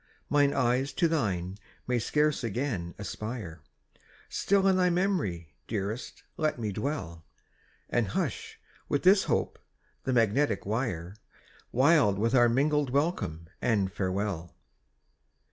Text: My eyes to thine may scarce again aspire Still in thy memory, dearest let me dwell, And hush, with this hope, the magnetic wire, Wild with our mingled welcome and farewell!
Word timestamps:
My 0.31 0.51
eyes 0.51 0.93
to 0.93 1.07
thine 1.07 1.59
may 1.85 1.99
scarce 1.99 2.43
again 2.43 2.95
aspire 2.97 3.61
Still 4.29 4.65
in 4.65 4.75
thy 4.75 4.89
memory, 4.89 5.53
dearest 5.67 6.23
let 6.37 6.57
me 6.57 6.71
dwell, 6.71 7.23
And 7.87 8.07
hush, 8.07 8.59
with 8.89 9.03
this 9.03 9.25
hope, 9.25 9.59
the 10.05 10.11
magnetic 10.11 10.65
wire, 10.65 11.17
Wild 11.71 12.17
with 12.17 12.33
our 12.33 12.49
mingled 12.49 12.89
welcome 12.89 13.45
and 13.61 13.93
farewell! 13.93 14.55